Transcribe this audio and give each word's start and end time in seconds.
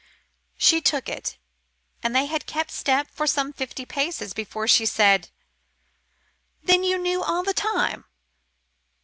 She 0.57 0.81
took 0.81 1.07
it, 1.07 1.37
and 2.01 2.15
they 2.15 2.25
had 2.25 2.47
kept 2.47 2.71
step 2.71 3.07
for 3.11 3.27
some 3.27 3.53
fifty 3.53 3.85
paces 3.85 4.33
before 4.33 4.67
she 4.67 4.83
said 4.83 5.29
"Then 6.63 6.83
you 6.83 6.97
knew 6.97 7.21
all 7.21 7.43
the 7.43 7.53
time?" 7.53 8.05